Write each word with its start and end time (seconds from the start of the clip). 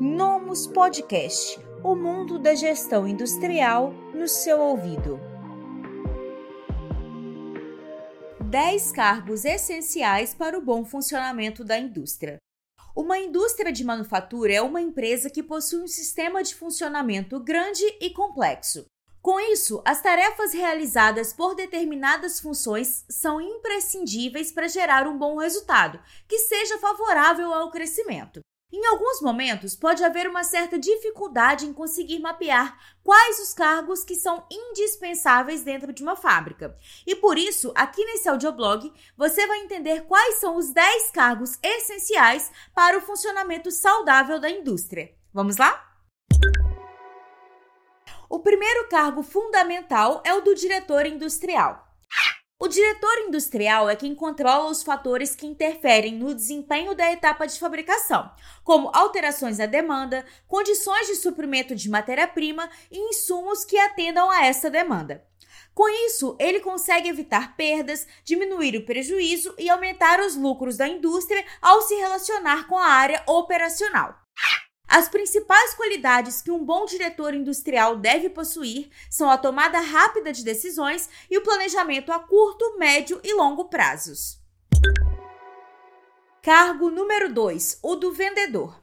Nomus 0.00 0.68
Podcast 0.68 1.58
o 1.82 1.96
mundo 1.96 2.38
da 2.38 2.54
gestão 2.54 3.04
industrial 3.04 3.92
no 4.14 4.28
seu 4.28 4.60
ouvido. 4.60 5.18
10 8.40 8.92
cargos 8.92 9.44
essenciais 9.44 10.32
para 10.32 10.56
o 10.56 10.62
bom 10.62 10.84
funcionamento 10.84 11.64
da 11.64 11.76
indústria. 11.76 12.36
Uma 12.94 13.18
indústria 13.18 13.72
de 13.72 13.82
manufatura 13.82 14.52
é 14.52 14.62
uma 14.62 14.80
empresa 14.80 15.28
que 15.28 15.42
possui 15.42 15.82
um 15.82 15.88
sistema 15.88 16.44
de 16.44 16.54
funcionamento 16.54 17.40
grande 17.40 17.84
e 18.00 18.10
complexo. 18.10 18.86
Com 19.20 19.40
isso, 19.40 19.82
as 19.84 20.00
tarefas 20.00 20.52
realizadas 20.52 21.32
por 21.32 21.56
determinadas 21.56 22.38
funções 22.38 23.04
são 23.10 23.40
imprescindíveis 23.40 24.52
para 24.52 24.68
gerar 24.68 25.08
um 25.08 25.18
bom 25.18 25.38
resultado, 25.38 26.00
que 26.28 26.38
seja 26.38 26.78
favorável 26.78 27.52
ao 27.52 27.72
crescimento. 27.72 28.40
Em 28.70 28.84
alguns 28.84 29.22
momentos, 29.22 29.74
pode 29.74 30.04
haver 30.04 30.28
uma 30.28 30.44
certa 30.44 30.78
dificuldade 30.78 31.64
em 31.64 31.72
conseguir 31.72 32.18
mapear 32.18 32.78
quais 33.02 33.38
os 33.38 33.54
cargos 33.54 34.04
que 34.04 34.14
são 34.14 34.46
indispensáveis 34.50 35.62
dentro 35.62 35.90
de 35.90 36.02
uma 36.02 36.14
fábrica. 36.14 36.76
E 37.06 37.16
por 37.16 37.38
isso, 37.38 37.72
aqui 37.74 38.04
nesse 38.04 38.28
audioblog, 38.28 38.92
você 39.16 39.46
vai 39.46 39.60
entender 39.60 40.02
quais 40.02 40.34
são 40.38 40.54
os 40.56 40.68
10 40.68 41.10
cargos 41.12 41.58
essenciais 41.62 42.52
para 42.74 42.98
o 42.98 43.00
funcionamento 43.00 43.70
saudável 43.70 44.38
da 44.38 44.50
indústria. 44.50 45.14
Vamos 45.32 45.56
lá? 45.56 45.84
O 48.28 48.38
primeiro 48.40 48.86
cargo 48.90 49.22
fundamental 49.22 50.22
é 50.26 50.34
o 50.34 50.42
do 50.42 50.54
diretor 50.54 51.06
industrial. 51.06 51.88
O 52.60 52.66
diretor 52.66 53.18
industrial 53.28 53.88
é 53.88 53.94
quem 53.94 54.16
controla 54.16 54.68
os 54.68 54.82
fatores 54.82 55.32
que 55.32 55.46
interferem 55.46 56.16
no 56.16 56.34
desempenho 56.34 56.92
da 56.92 57.12
etapa 57.12 57.46
de 57.46 57.56
fabricação, 57.56 58.28
como 58.64 58.90
alterações 58.92 59.58
na 59.58 59.66
demanda, 59.66 60.26
condições 60.48 61.06
de 61.06 61.14
suprimento 61.14 61.76
de 61.76 61.88
matéria-prima 61.88 62.68
e 62.90 62.98
insumos 63.10 63.64
que 63.64 63.78
atendam 63.78 64.28
a 64.28 64.44
essa 64.44 64.68
demanda. 64.68 65.24
Com 65.72 65.88
isso, 66.06 66.36
ele 66.40 66.58
consegue 66.58 67.08
evitar 67.08 67.56
perdas, 67.56 68.04
diminuir 68.24 68.76
o 68.76 68.84
prejuízo 68.84 69.54
e 69.56 69.70
aumentar 69.70 70.18
os 70.18 70.34
lucros 70.34 70.76
da 70.76 70.88
indústria 70.88 71.44
ao 71.62 71.80
se 71.82 71.94
relacionar 71.94 72.66
com 72.66 72.76
a 72.76 72.88
área 72.88 73.22
operacional. 73.28 74.27
As 74.88 75.06
principais 75.06 75.74
qualidades 75.74 76.40
que 76.40 76.50
um 76.50 76.64
bom 76.64 76.86
diretor 76.86 77.34
industrial 77.34 77.96
deve 77.96 78.30
possuir 78.30 78.88
são 79.10 79.30
a 79.30 79.36
tomada 79.36 79.78
rápida 79.80 80.32
de 80.32 80.42
decisões 80.42 81.10
e 81.30 81.36
o 81.36 81.42
planejamento 81.42 82.10
a 82.10 82.18
curto, 82.18 82.78
médio 82.78 83.20
e 83.22 83.34
longo 83.34 83.66
prazos. 83.66 84.38
Cargo 86.42 86.88
número 86.88 87.30
2: 87.30 87.80
o 87.82 87.96
do 87.96 88.12
vendedor. 88.12 88.82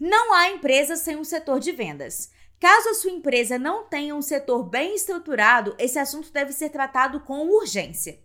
Não 0.00 0.32
há 0.34 0.50
empresa 0.50 0.96
sem 0.96 1.16
um 1.16 1.22
setor 1.22 1.60
de 1.60 1.70
vendas. 1.70 2.30
Caso 2.58 2.88
a 2.88 2.94
sua 2.94 3.12
empresa 3.12 3.56
não 3.56 3.84
tenha 3.84 4.16
um 4.16 4.22
setor 4.22 4.64
bem 4.64 4.96
estruturado, 4.96 5.76
esse 5.78 6.00
assunto 6.00 6.32
deve 6.32 6.52
ser 6.52 6.70
tratado 6.70 7.20
com 7.20 7.46
urgência. 7.46 8.18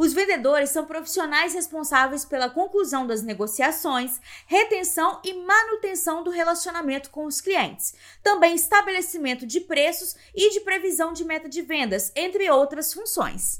Os 0.00 0.14
vendedores 0.14 0.70
são 0.70 0.86
profissionais 0.86 1.52
responsáveis 1.52 2.24
pela 2.24 2.48
conclusão 2.48 3.06
das 3.06 3.20
negociações, 3.20 4.18
retenção 4.46 5.20
e 5.22 5.34
manutenção 5.34 6.24
do 6.24 6.30
relacionamento 6.30 7.10
com 7.10 7.26
os 7.26 7.38
clientes, 7.38 7.94
também 8.22 8.54
estabelecimento 8.54 9.46
de 9.46 9.60
preços 9.60 10.16
e 10.34 10.52
de 10.52 10.60
previsão 10.60 11.12
de 11.12 11.22
meta 11.22 11.50
de 11.50 11.60
vendas, 11.60 12.10
entre 12.16 12.50
outras 12.50 12.94
funções. 12.94 13.58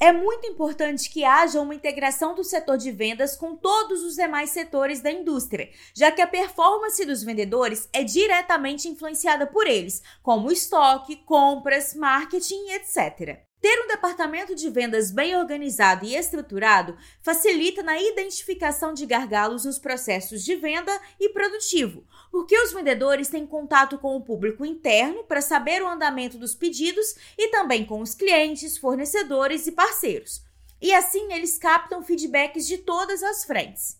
É 0.00 0.10
muito 0.10 0.46
importante 0.46 1.10
que 1.10 1.22
haja 1.22 1.60
uma 1.60 1.74
integração 1.74 2.34
do 2.34 2.42
setor 2.42 2.78
de 2.78 2.90
vendas 2.90 3.36
com 3.36 3.54
todos 3.54 4.02
os 4.02 4.14
demais 4.14 4.48
setores 4.48 5.02
da 5.02 5.12
indústria, 5.12 5.68
já 5.94 6.10
que 6.10 6.22
a 6.22 6.26
performance 6.26 7.04
dos 7.04 7.22
vendedores 7.22 7.90
é 7.92 8.02
diretamente 8.02 8.88
influenciada 8.88 9.46
por 9.46 9.66
eles, 9.66 10.02
como 10.22 10.50
estoque, 10.50 11.16
compras, 11.16 11.94
marketing, 11.94 12.70
etc. 12.70 13.51
Ter 13.62 13.80
um 13.84 13.86
departamento 13.86 14.56
de 14.56 14.68
vendas 14.68 15.12
bem 15.12 15.36
organizado 15.36 16.04
e 16.04 16.16
estruturado 16.16 16.98
facilita 17.22 17.80
na 17.80 17.96
identificação 17.96 18.92
de 18.92 19.06
gargalos 19.06 19.64
nos 19.64 19.78
processos 19.78 20.44
de 20.44 20.56
venda 20.56 20.90
e 21.20 21.28
produtivo, 21.28 22.04
porque 22.32 22.58
os 22.58 22.72
vendedores 22.72 23.28
têm 23.28 23.46
contato 23.46 23.96
com 23.98 24.16
o 24.16 24.24
público 24.24 24.66
interno 24.66 25.22
para 25.22 25.40
saber 25.40 25.80
o 25.80 25.86
andamento 25.86 26.36
dos 26.36 26.56
pedidos 26.56 27.14
e 27.38 27.50
também 27.50 27.86
com 27.86 28.00
os 28.00 28.16
clientes, 28.16 28.76
fornecedores 28.76 29.68
e 29.68 29.70
parceiros. 29.70 30.42
E 30.80 30.92
assim 30.92 31.32
eles 31.32 31.56
captam 31.56 32.02
feedbacks 32.02 32.66
de 32.66 32.78
todas 32.78 33.22
as 33.22 33.44
frentes. 33.44 33.96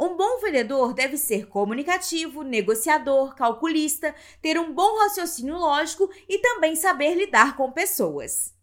Um 0.00 0.16
bom 0.16 0.40
vendedor 0.40 0.94
deve 0.94 1.18
ser 1.18 1.46
comunicativo, 1.46 2.42
negociador, 2.42 3.34
calculista, 3.34 4.14
ter 4.40 4.58
um 4.58 4.72
bom 4.72 4.98
raciocínio 5.00 5.58
lógico 5.58 6.10
e 6.26 6.38
também 6.38 6.74
saber 6.74 7.14
lidar 7.14 7.54
com 7.54 7.70
pessoas. 7.70 8.61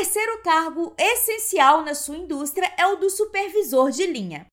Terceiro 0.00 0.38
cargo 0.38 0.94
essencial 0.96 1.82
na 1.82 1.94
sua 1.94 2.16
indústria 2.16 2.72
é 2.78 2.86
o 2.86 2.96
do 2.96 3.10
supervisor 3.10 3.90
de 3.90 4.06
linha. 4.06 4.46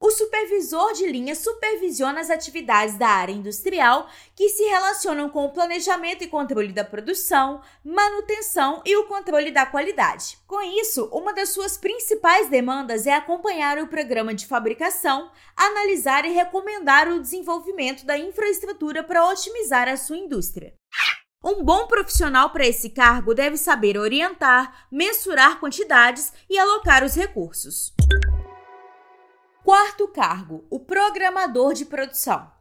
O 0.00 0.10
supervisor 0.10 0.94
de 0.94 1.06
linha 1.06 1.34
supervisiona 1.34 2.18
as 2.18 2.30
atividades 2.30 2.96
da 2.96 3.06
área 3.06 3.34
industrial 3.34 4.08
que 4.34 4.48
se 4.48 4.62
relacionam 4.62 5.28
com 5.28 5.44
o 5.44 5.52
planejamento 5.52 6.24
e 6.24 6.28
controle 6.28 6.72
da 6.72 6.82
produção, 6.82 7.60
manutenção 7.84 8.80
e 8.86 8.96
o 8.96 9.04
controle 9.04 9.50
da 9.50 9.66
qualidade. 9.66 10.38
Com 10.46 10.62
isso, 10.62 11.10
uma 11.12 11.34
das 11.34 11.50
suas 11.50 11.76
principais 11.76 12.48
demandas 12.48 13.06
é 13.06 13.12
acompanhar 13.12 13.76
o 13.76 13.86
programa 13.86 14.32
de 14.32 14.46
fabricação, 14.46 15.30
analisar 15.54 16.24
e 16.24 16.32
recomendar 16.32 17.06
o 17.06 17.20
desenvolvimento 17.20 18.06
da 18.06 18.16
infraestrutura 18.16 19.04
para 19.04 19.28
otimizar 19.28 19.88
a 19.88 19.98
sua 19.98 20.16
indústria. 20.16 20.72
Um 21.42 21.64
bom 21.64 21.86
profissional 21.86 22.50
para 22.50 22.66
esse 22.66 22.90
cargo 22.90 23.34
deve 23.34 23.56
saber 23.56 23.96
orientar, 23.96 24.86
mensurar 24.92 25.58
quantidades 25.58 26.32
e 26.50 26.58
alocar 26.58 27.02
os 27.02 27.14
recursos. 27.14 27.94
Quarto 29.64 30.06
cargo: 30.08 30.66
o 30.68 30.78
programador 30.78 31.72
de 31.72 31.86
produção. 31.86 32.52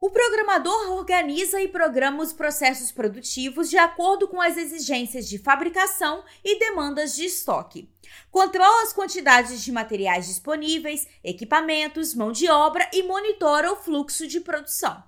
O 0.00 0.10
programador 0.10 0.90
organiza 0.92 1.60
e 1.60 1.68
programa 1.68 2.22
os 2.22 2.32
processos 2.32 2.90
produtivos 2.90 3.70
de 3.70 3.78
acordo 3.78 4.26
com 4.26 4.40
as 4.40 4.56
exigências 4.56 5.28
de 5.28 5.38
fabricação 5.38 6.24
e 6.42 6.58
demandas 6.58 7.14
de 7.14 7.26
estoque. 7.26 7.88
Controla 8.28 8.82
as 8.82 8.92
quantidades 8.92 9.62
de 9.62 9.70
materiais 9.70 10.26
disponíveis, 10.26 11.06
equipamentos, 11.22 12.14
mão 12.14 12.32
de 12.32 12.50
obra 12.50 12.90
e 12.92 13.04
monitora 13.04 13.70
o 13.70 13.76
fluxo 13.76 14.26
de 14.26 14.40
produção. 14.40 15.00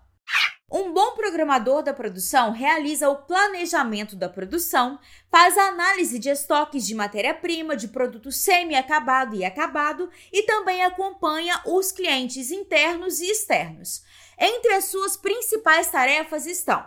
Um 0.74 0.90
bom 0.90 1.14
programador 1.14 1.82
da 1.82 1.92
produção 1.92 2.50
realiza 2.50 3.06
o 3.10 3.16
planejamento 3.16 4.16
da 4.16 4.26
produção, 4.26 4.98
faz 5.30 5.58
a 5.58 5.68
análise 5.68 6.18
de 6.18 6.30
estoques 6.30 6.86
de 6.86 6.94
matéria-prima, 6.94 7.76
de 7.76 7.88
produto 7.88 8.32
semi-acabado 8.32 9.36
e 9.36 9.44
acabado 9.44 10.08
e 10.32 10.44
também 10.44 10.82
acompanha 10.82 11.60
os 11.66 11.92
clientes 11.92 12.50
internos 12.50 13.20
e 13.20 13.30
externos. 13.30 14.02
Entre 14.38 14.72
as 14.72 14.86
suas 14.86 15.14
principais 15.14 15.88
tarefas 15.88 16.46
estão 16.46 16.82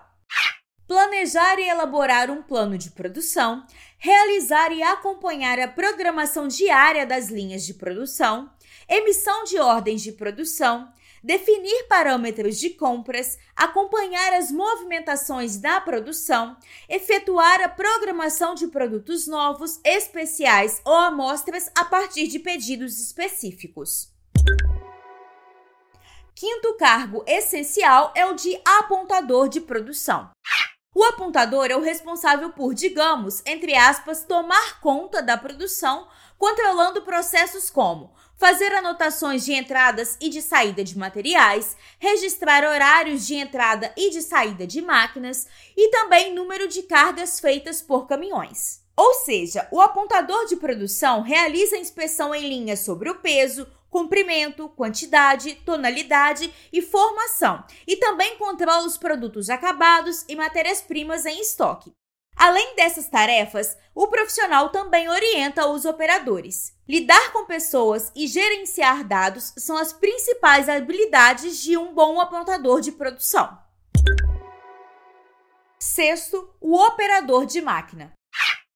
planejar 0.88 1.60
e 1.60 1.70
elaborar 1.70 2.32
um 2.32 2.42
plano 2.42 2.80
de 2.80 2.90
produção, 2.90 3.66
realizar 4.00 4.72
e 4.72 4.82
acompanhar 4.82 5.60
a 5.60 5.68
programação 5.68 6.48
diária 6.48 7.06
das 7.06 7.30
linhas 7.30 7.64
de 7.64 7.76
produção, 7.76 8.50
emissão 8.90 9.44
de 9.44 9.60
ordens 9.60 10.02
de 10.02 10.12
produção, 10.12 10.92
definir 11.26 11.88
parâmetros 11.88 12.60
de 12.60 12.70
compras, 12.70 13.40
acompanhar 13.56 14.34
as 14.34 14.52
movimentações 14.52 15.58
da 15.58 15.82
produção, 15.82 16.56
efetuar 16.88 17.62
a 17.62 17.68
programação 17.68 18.54
de 18.54 18.68
produtos 18.68 19.26
novos, 19.26 19.80
especiais 19.84 20.80
ou 20.86 20.94
amostras 20.94 21.68
a 21.76 21.84
partir 21.84 22.28
de 22.28 22.38
pedidos 22.38 23.02
específicos. 23.02 24.14
Quinto 26.36 26.76
cargo 26.78 27.24
essencial 27.26 28.14
é 28.16 28.26
o 28.28 28.34
de 28.34 28.62
apontador 28.64 29.50
de 29.50 29.62
produção. 29.62 30.30
O 30.96 31.04
apontador 31.04 31.66
é 31.66 31.76
o 31.76 31.82
responsável 31.82 32.52
por, 32.52 32.74
digamos, 32.74 33.42
entre 33.46 33.76
aspas, 33.76 34.24
tomar 34.24 34.80
conta 34.80 35.22
da 35.22 35.36
produção, 35.36 36.08
controlando 36.38 37.02
processos 37.02 37.70
como 37.70 38.16
fazer 38.38 38.74
anotações 38.74 39.44
de 39.44 39.54
entradas 39.54 40.18
e 40.22 40.30
de 40.30 40.42
saída 40.42 40.86
de 40.86 40.98
materiais, 40.98 41.76
registrar 42.00 42.64
horários 42.64 43.28
de 43.28 43.36
entrada 43.36 43.94
e 43.98 44.10
de 44.10 44.22
saída 44.22 44.66
de 44.66 44.82
máquinas 44.82 45.48
e 45.76 45.90
também 45.90 46.34
número 46.34 46.68
de 46.68 46.84
cargas 46.84 47.42
feitas 47.42 47.82
por 47.82 48.08
caminhões. 48.08 48.85
Ou 48.98 49.14
seja, 49.16 49.68
o 49.72 49.82
apontador 49.82 50.46
de 50.46 50.56
produção 50.56 51.22
realiza 51.22 51.76
a 51.76 51.80
inspeção 51.80 52.34
em 52.34 52.48
linha 52.48 52.78
sobre 52.78 53.10
o 53.10 53.16
peso, 53.16 53.68
comprimento, 53.90 54.70
quantidade, 54.70 55.56
tonalidade 55.66 56.54
e 56.72 56.82
formação, 56.82 57.64
e 57.88 57.98
também 57.98 58.38
controla 58.38 58.86
os 58.86 58.98
produtos 58.98 59.50
acabados 59.50 60.26
e 60.28 60.36
matérias-primas 60.36 61.26
em 61.26 61.42
estoque. 61.42 61.94
Além 62.36 62.76
dessas 62.76 63.08
tarefas, 63.08 63.78
o 63.94 64.08
profissional 64.08 64.70
também 64.70 65.10
orienta 65.10 65.68
os 65.68 65.86
operadores. 65.86 66.74
Lidar 66.88 67.32
com 67.32 67.46
pessoas 67.46 68.12
e 68.14 68.28
gerenciar 68.28 69.08
dados 69.08 69.54
são 69.58 69.78
as 69.78 69.94
principais 69.94 70.68
habilidades 70.68 71.62
de 71.62 71.78
um 71.78 71.94
bom 71.94 72.20
apontador 72.20 72.82
de 72.82 72.92
produção. 72.92 73.58
Sexto, 75.80 76.54
o 76.60 76.76
operador 76.76 77.46
de 77.46 77.62
máquina. 77.62 78.12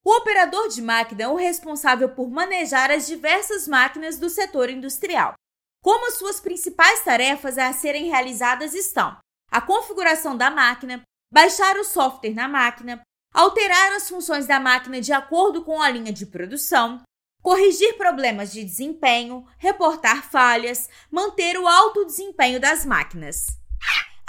O 0.03 0.17
operador 0.17 0.69
de 0.69 0.81
máquina 0.81 1.23
é 1.23 1.27
o 1.27 1.35
responsável 1.35 2.09
por 2.09 2.29
manejar 2.29 2.89
as 2.89 3.05
diversas 3.05 3.67
máquinas 3.67 4.17
do 4.17 4.29
setor 4.29 4.69
industrial. 4.69 5.33
Como 5.83 6.07
as 6.07 6.15
suas 6.15 6.39
principais 6.39 7.03
tarefas 7.03 7.57
a 7.57 7.71
serem 7.73 8.09
realizadas 8.09 8.73
estão: 8.73 9.17
a 9.51 9.61
configuração 9.61 10.35
da 10.35 10.49
máquina, 10.49 11.01
baixar 11.31 11.77
o 11.77 11.83
software 11.83 12.33
na 12.33 12.47
máquina, 12.47 13.01
alterar 13.33 13.93
as 13.93 14.09
funções 14.09 14.47
da 14.47 14.59
máquina 14.59 15.01
de 15.01 15.11
acordo 15.11 15.63
com 15.63 15.81
a 15.81 15.89
linha 15.89 16.13
de 16.13 16.25
produção, 16.25 17.01
corrigir 17.41 17.97
problemas 17.97 18.51
de 18.51 18.63
desempenho, 18.63 19.45
reportar 19.57 20.29
falhas, 20.29 20.89
manter 21.11 21.57
o 21.57 21.67
alto 21.67 22.05
desempenho 22.05 22.59
das 22.59 22.85
máquinas. 22.85 23.58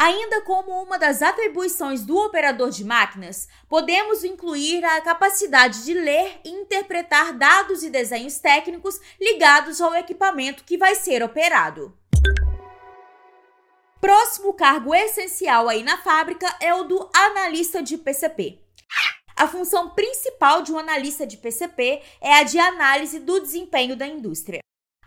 Ainda 0.03 0.41
como 0.41 0.83
uma 0.83 0.99
das 0.99 1.21
atribuições 1.21 2.07
do 2.07 2.17
operador 2.17 2.71
de 2.71 2.83
máquinas, 2.83 3.47
podemos 3.69 4.25
incluir 4.25 4.83
a 4.83 4.99
capacidade 5.03 5.85
de 5.85 5.93
ler 5.93 6.41
e 6.43 6.49
interpretar 6.49 7.35
dados 7.35 7.83
e 7.83 7.91
desenhos 7.91 8.39
técnicos 8.39 8.99
ligados 9.21 9.79
ao 9.79 9.95
equipamento 9.95 10.65
que 10.65 10.79
vai 10.79 10.95
ser 10.95 11.23
operado. 11.23 11.95
Próximo 14.01 14.55
cargo 14.55 14.95
essencial 14.95 15.69
aí 15.69 15.83
na 15.83 15.99
fábrica 15.99 16.49
é 16.63 16.73
o 16.73 16.85
do 16.85 17.11
analista 17.15 17.83
de 17.83 17.99
PCP. 17.99 18.59
A 19.37 19.47
função 19.47 19.91
principal 19.91 20.63
de 20.63 20.73
um 20.73 20.79
analista 20.79 21.27
de 21.27 21.37
PCP 21.37 22.01
é 22.23 22.37
a 22.37 22.43
de 22.43 22.59
análise 22.59 23.19
do 23.19 23.39
desempenho 23.39 23.95
da 23.95 24.07
indústria. 24.07 24.61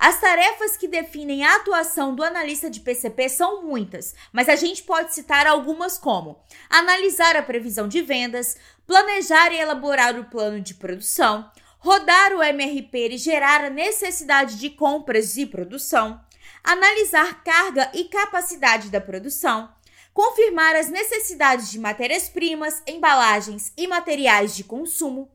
As 0.05 0.19
tarefas 0.19 0.75
que 0.75 0.85
definem 0.85 1.45
a 1.45 1.55
atuação 1.55 2.13
do 2.13 2.25
analista 2.25 2.69
de 2.69 2.81
PCP 2.81 3.29
são 3.29 3.63
muitas, 3.63 4.13
mas 4.33 4.49
a 4.49 4.55
gente 4.57 4.83
pode 4.83 5.15
citar 5.15 5.47
algumas 5.47 5.97
como 5.97 6.43
analisar 6.69 7.37
a 7.37 7.41
previsão 7.41 7.87
de 7.87 8.01
vendas, 8.01 8.57
planejar 8.85 9.53
e 9.53 9.59
elaborar 9.61 10.19
o 10.19 10.25
plano 10.25 10.59
de 10.59 10.73
produção, 10.73 11.49
rodar 11.79 12.33
o 12.33 12.43
MRP 12.43 13.13
e 13.13 13.17
gerar 13.17 13.63
a 13.63 13.69
necessidade 13.69 14.59
de 14.59 14.71
compras 14.71 15.37
e 15.37 15.45
produção, 15.45 16.19
analisar 16.61 17.41
carga 17.41 17.89
e 17.93 18.03
capacidade 18.03 18.89
da 18.89 18.99
produção, 18.99 19.73
confirmar 20.13 20.75
as 20.75 20.89
necessidades 20.89 21.71
de 21.71 21.79
matérias-primas, 21.79 22.83
embalagens 22.85 23.71
e 23.77 23.87
materiais 23.87 24.53
de 24.53 24.65
consumo, 24.65 25.31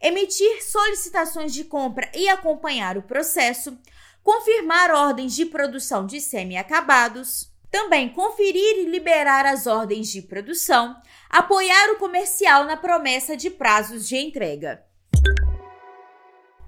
emitir 0.00 0.62
solicitações 0.62 1.52
de 1.52 1.64
compra 1.64 2.10
e 2.14 2.28
acompanhar 2.28 2.96
o 2.96 3.02
processo, 3.02 3.78
confirmar 4.22 4.90
ordens 4.90 5.34
de 5.34 5.46
produção 5.46 6.06
de 6.06 6.20
semi-acabados, 6.20 7.50
também 7.70 8.08
conferir 8.08 8.78
e 8.78 8.86
liberar 8.86 9.46
as 9.46 9.66
ordens 9.66 10.08
de 10.08 10.22
produção, 10.22 10.96
apoiar 11.28 11.92
o 11.92 11.98
comercial 11.98 12.64
na 12.64 12.76
promessa 12.76 13.36
de 13.36 13.48
prazos 13.48 14.08
de 14.08 14.16
entrega. 14.16 14.84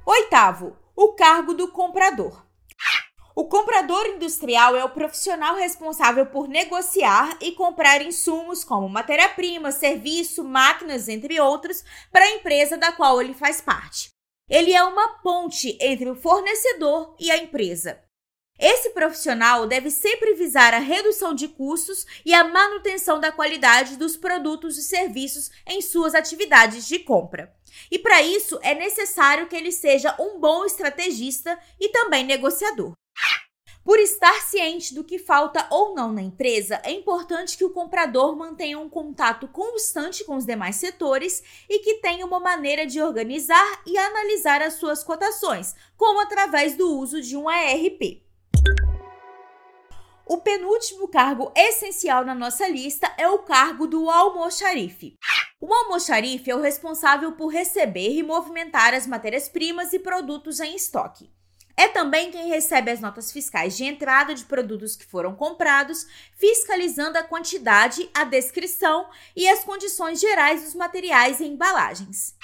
Oitavo, 0.07 0.77
o 0.95 1.13
cargo 1.15 1.55
do 1.55 1.69
comprador. 1.69 2.47
O 3.35 3.47
comprador 3.47 4.07
industrial 4.07 4.77
é 4.77 4.85
o 4.85 4.91
profissional 4.91 5.57
responsável 5.57 6.27
por 6.27 6.47
negociar 6.47 7.39
e 7.41 7.53
comprar 7.53 8.03
insumos 8.03 8.63
como 8.63 8.89
matéria-prima, 8.89 9.73
serviço, 9.73 10.45
máquinas, 10.45 11.09
entre 11.09 11.41
outros, 11.41 11.83
para 12.11 12.27
a 12.27 12.31
empresa 12.33 12.77
da 12.77 12.93
qual 12.93 13.23
ele 13.23 13.33
faz 13.33 13.61
parte. 13.61 14.11
Ele 14.49 14.73
é 14.73 14.83
uma 14.83 15.21
ponte 15.21 15.77
entre 15.81 16.11
o 16.11 16.15
fornecedor 16.15 17.17
e 17.19 17.31
a 17.31 17.39
empresa. 17.39 18.03
Esse 18.59 18.91
profissional 18.91 19.67
deve 19.67 19.91
sempre 19.91 20.35
visar 20.35 20.73
a 20.73 20.79
redução 20.79 21.35
de 21.35 21.49
custos 21.49 22.07
e 22.25 22.33
a 22.33 22.45
manutenção 22.45 23.19
da 23.19 23.33
qualidade 23.33 23.97
dos 23.97 24.17
produtos 24.17 24.79
e 24.79 24.83
serviços 24.83 25.51
em 25.67 25.81
suas 25.81 26.15
atividades 26.15 26.87
de 26.87 27.01
compra. 27.01 27.53
E 27.91 27.99
para 27.99 28.23
isso 28.23 28.59
é 28.63 28.75
necessário 28.75 29.49
que 29.49 29.57
ele 29.57 29.73
seja 29.73 30.15
um 30.21 30.39
bom 30.39 30.65
estrategista 30.65 31.59
e 31.81 31.89
também 31.89 32.25
negociador. 32.25 32.93
Por 33.85 33.99
estar 33.99 34.41
ciente 34.43 34.95
do 34.95 35.03
que 35.03 35.19
falta 35.19 35.67
ou 35.69 35.93
não 35.93 36.13
na 36.13 36.23
empresa, 36.23 36.81
é 36.85 36.93
importante 36.93 37.57
que 37.59 37.65
o 37.65 37.71
comprador 37.71 38.37
mantenha 38.37 38.79
um 38.79 38.89
contato 38.89 39.49
constante 39.49 40.23
com 40.25 40.37
os 40.37 40.47
demais 40.47 40.77
setores 40.77 41.43
e 41.69 41.81
que 41.81 41.95
tenha 41.95 42.25
uma 42.25 42.39
maneira 42.39 42.87
de 42.87 43.03
organizar 43.03 43.83
e 43.85 43.99
analisar 43.99 44.63
as 44.63 44.75
suas 44.75 45.03
cotações, 45.03 45.75
como 45.97 46.21
através 46.21 46.77
do 46.77 46.97
uso 46.97 47.21
de 47.21 47.37
um 47.37 47.51
ERP. 47.51 48.23
O 50.25 50.39
penúltimo 50.39 51.09
cargo 51.09 51.53
essencial 51.57 52.25
na 52.25 52.37
nossa 52.37 52.69
lista 52.69 53.13
é 53.19 53.29
o 53.29 53.41
cargo 53.41 53.89
do 53.89 54.09
almoxarife. 54.09 55.19
O 55.61 55.75
almoxarife 55.75 56.49
é 56.51 56.55
o 56.55 56.61
responsável 56.61 57.33
por 57.33 57.49
receber 57.49 58.13
e 58.17 58.23
movimentar 58.23 58.95
as 58.95 59.09
matérias-primas 59.09 59.93
e 59.93 59.99
produtos 59.99 60.61
em 60.61 60.77
estoque. 60.77 61.31
É 61.77 61.89
também 61.89 62.31
quem 62.31 62.49
recebe 62.49 62.91
as 62.91 63.01
notas 63.01 63.33
fiscais 63.33 63.77
de 63.77 63.85
entrada 63.85 64.35
de 64.35 64.45
produtos 64.45 64.95
que 64.95 65.07
foram 65.07 65.35
comprados, 65.35 66.07
fiscalizando 66.37 67.19
a 67.19 67.23
quantidade, 67.23 68.11
a 68.13 68.25
descrição 68.25 69.09
e 69.35 69.49
as 69.49 69.65
condições 69.65 70.21
gerais 70.21 70.63
dos 70.63 70.75
materiais 70.75 71.41
e 71.41 71.45
embalagens. 71.45 72.35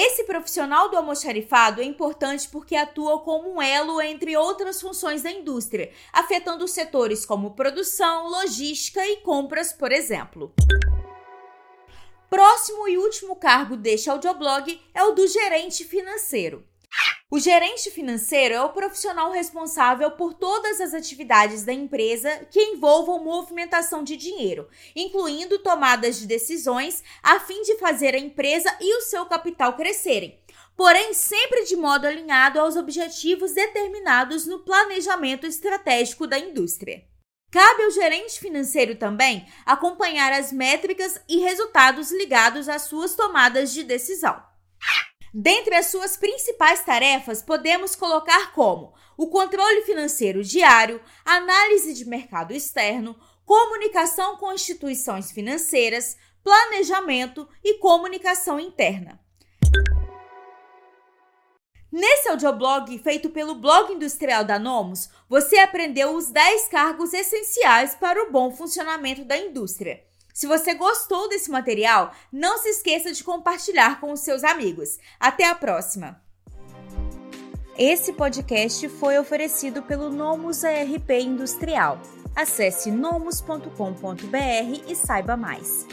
Esse 0.00 0.22
profissional 0.24 0.88
do 0.88 0.96
almoxarifado 0.96 1.80
é 1.80 1.84
importante 1.84 2.48
porque 2.48 2.76
atua 2.76 3.20
como 3.20 3.52
um 3.52 3.60
elo 3.60 4.00
entre 4.00 4.36
outras 4.36 4.80
funções 4.80 5.22
da 5.22 5.30
indústria, 5.30 5.92
afetando 6.12 6.68
setores 6.68 7.26
como 7.26 7.56
produção, 7.56 8.28
logística 8.28 9.04
e 9.04 9.16
compras, 9.16 9.72
por 9.72 9.90
exemplo. 9.90 10.54
Próximo 12.30 12.86
e 12.86 12.96
último 12.96 13.34
cargo 13.36 13.76
deste 13.76 14.08
audioblog 14.08 14.80
é 14.94 15.02
o 15.02 15.12
do 15.12 15.26
gerente 15.26 15.82
financeiro. 15.82 16.64
O 17.30 17.38
gerente 17.38 17.90
financeiro 17.90 18.54
é 18.54 18.62
o 18.62 18.70
profissional 18.70 19.30
responsável 19.30 20.12
por 20.12 20.32
todas 20.32 20.80
as 20.80 20.94
atividades 20.94 21.62
da 21.62 21.74
empresa 21.74 22.46
que 22.50 22.58
envolvam 22.58 23.22
movimentação 23.22 24.02
de 24.02 24.16
dinheiro, 24.16 24.66
incluindo 24.96 25.58
tomadas 25.58 26.18
de 26.18 26.26
decisões 26.26 27.04
a 27.22 27.38
fim 27.38 27.60
de 27.64 27.76
fazer 27.76 28.14
a 28.14 28.18
empresa 28.18 28.74
e 28.80 28.96
o 28.96 29.02
seu 29.02 29.26
capital 29.26 29.76
crescerem, 29.76 30.40
porém 30.74 31.12
sempre 31.12 31.66
de 31.66 31.76
modo 31.76 32.06
alinhado 32.06 32.58
aos 32.58 32.76
objetivos 32.76 33.52
determinados 33.52 34.46
no 34.46 34.60
planejamento 34.60 35.46
estratégico 35.46 36.26
da 36.26 36.38
indústria. 36.38 37.04
Cabe 37.50 37.82
ao 37.82 37.90
gerente 37.90 38.40
financeiro 38.40 38.94
também 38.94 39.46
acompanhar 39.66 40.32
as 40.32 40.50
métricas 40.50 41.20
e 41.28 41.40
resultados 41.40 42.10
ligados 42.10 42.70
às 42.70 42.82
suas 42.82 43.14
tomadas 43.14 43.70
de 43.74 43.82
decisão. 43.82 44.47
Dentre 45.32 45.74
as 45.74 45.86
suas 45.86 46.16
principais 46.16 46.82
tarefas, 46.82 47.42
podemos 47.42 47.94
colocar 47.94 48.52
como 48.52 48.94
o 49.16 49.28
controle 49.28 49.82
financeiro 49.82 50.42
diário, 50.42 51.00
análise 51.24 51.92
de 51.92 52.04
mercado 52.06 52.52
externo, 52.52 53.18
comunicação 53.44 54.36
com 54.36 54.52
instituições 54.52 55.30
financeiras, 55.30 56.16
planejamento 56.42 57.48
e 57.62 57.78
comunicação 57.78 58.58
interna. 58.58 59.20
Nesse 61.90 62.28
audioblog 62.28 62.98
feito 62.98 63.30
pelo 63.30 63.54
blog 63.54 63.92
industrial 63.92 64.44
da 64.44 64.58
Nomos, 64.58 65.08
você 65.28 65.58
aprendeu 65.58 66.14
os 66.14 66.28
10 66.28 66.68
cargos 66.68 67.14
essenciais 67.14 67.94
para 67.94 68.22
o 68.22 68.30
bom 68.30 68.50
funcionamento 68.50 69.24
da 69.24 69.36
indústria. 69.36 70.07
Se 70.38 70.46
você 70.46 70.72
gostou 70.72 71.28
desse 71.28 71.50
material, 71.50 72.12
não 72.32 72.58
se 72.58 72.68
esqueça 72.68 73.10
de 73.10 73.24
compartilhar 73.24 73.98
com 73.98 74.12
os 74.12 74.20
seus 74.20 74.44
amigos. 74.44 74.96
Até 75.18 75.44
a 75.44 75.52
próxima! 75.52 76.22
Esse 77.76 78.12
podcast 78.12 78.88
foi 78.88 79.18
oferecido 79.18 79.82
pelo 79.82 80.10
Nomus 80.10 80.62
ARP 80.62 81.10
Industrial. 81.10 82.00
Acesse 82.36 82.88
nomus.com.br 82.88 83.66
e 84.86 84.94
saiba 84.94 85.36
mais. 85.36 85.84